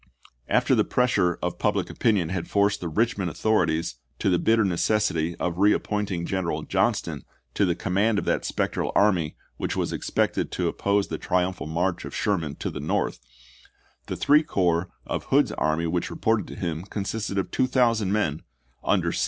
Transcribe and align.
After 0.47 0.73
the 0.73 0.83
pressure 0.83 1.37
of 1.43 1.59
public 1.59 1.87
opinion 1.87 2.29
had 2.29 2.47
forced 2.47 2.81
the 2.81 2.89
Eichmond 2.89 3.29
author 3.29 3.67
ities 3.67 3.97
to 4.17 4.31
the 4.31 4.39
bitter 4.39 4.65
necessity 4.65 5.35
of 5.35 5.59
reappointing 5.59 6.25
General 6.25 6.63
Johnston 6.63 7.23
to 7.53 7.65
the 7.65 7.75
command 7.75 8.17
of 8.17 8.25
that 8.25 8.43
spectral 8.43 8.91
army 8.95 9.35
which 9.57 9.75
was 9.75 9.93
expected 9.93 10.51
to 10.53 10.67
oppose 10.67 11.09
the 11.09 11.19
triumphal 11.19 11.67
march 11.67 12.03
of 12.03 12.15
Sherman 12.15 12.55
to 12.55 12.71
the 12.71 12.79
North, 12.79 13.19
the 14.07 14.15
three 14.15 14.41
corps 14.41 14.89
of 15.05 15.25
Hood's 15.25 15.51
army 15.51 15.85
which 15.85 16.09
reported 16.09 16.47
to 16.47 16.55
him 16.55 16.81
consisted 16.81 17.37
of 17.37 17.51
2000 17.51 18.11
men 18.11 18.41
Chap. 18.83 19.03
I. 19.05 19.11